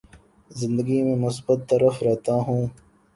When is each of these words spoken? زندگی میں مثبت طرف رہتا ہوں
زندگی 0.51 1.01
میں 1.03 1.15
مثبت 1.17 1.59
طرف 1.69 2.01
رہتا 2.03 2.33
ہوں 2.47 2.65